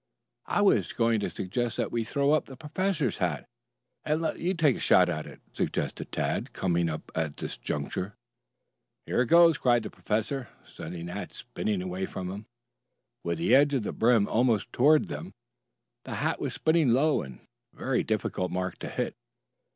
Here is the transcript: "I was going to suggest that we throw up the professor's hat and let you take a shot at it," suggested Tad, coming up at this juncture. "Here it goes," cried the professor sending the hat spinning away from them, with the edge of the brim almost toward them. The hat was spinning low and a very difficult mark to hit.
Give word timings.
"I 0.47 0.61
was 0.61 0.93
going 0.93 1.19
to 1.19 1.29
suggest 1.29 1.77
that 1.77 1.91
we 1.91 2.03
throw 2.03 2.31
up 2.33 2.45
the 2.47 2.57
professor's 2.57 3.19
hat 3.19 3.45
and 4.03 4.19
let 4.19 4.39
you 4.39 4.55
take 4.55 4.75
a 4.77 4.79
shot 4.79 5.09
at 5.09 5.27
it," 5.27 5.41
suggested 5.53 6.11
Tad, 6.11 6.53
coming 6.53 6.89
up 6.89 7.11
at 7.13 7.37
this 7.37 7.55
juncture. 7.55 8.15
"Here 9.05 9.21
it 9.21 9.27
goes," 9.27 9.59
cried 9.59 9.83
the 9.83 9.91
professor 9.91 10.47
sending 10.63 11.05
the 11.05 11.13
hat 11.13 11.33
spinning 11.33 11.83
away 11.83 12.07
from 12.07 12.29
them, 12.29 12.47
with 13.23 13.37
the 13.37 13.53
edge 13.53 13.75
of 13.75 13.83
the 13.83 13.93
brim 13.93 14.27
almost 14.27 14.73
toward 14.73 15.05
them. 15.07 15.33
The 16.05 16.15
hat 16.15 16.41
was 16.41 16.55
spinning 16.55 16.89
low 16.93 17.21
and 17.21 17.39
a 17.71 17.77
very 17.77 18.01
difficult 18.01 18.51
mark 18.51 18.79
to 18.79 18.89
hit. 18.89 19.13